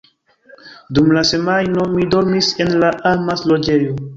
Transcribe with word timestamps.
Dum 0.99 1.11
la 1.17 1.23
semajno, 1.33 1.85
mi 1.99 2.07
dormis 2.15 2.51
en 2.67 2.75
la 2.85 2.91
“amas-loĝejo”. 3.13 3.97